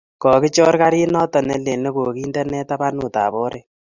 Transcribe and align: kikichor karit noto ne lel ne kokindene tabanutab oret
kikichor 0.21 0.75
karit 0.81 1.09
noto 1.13 1.39
ne 1.47 1.55
lel 1.65 1.79
ne 1.83 1.89
kokindene 1.95 2.59
tabanutab 2.69 3.33
oret 3.45 3.67